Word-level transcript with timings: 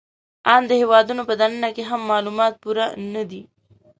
آن 0.53 0.61
د 0.69 0.71
هېوادونو 0.81 1.21
په 1.29 1.33
دننه 1.39 1.69
کې 1.75 1.83
هم 1.89 2.01
معلومات 2.11 2.53
پوره 2.61 2.85
نهدي 3.13 3.41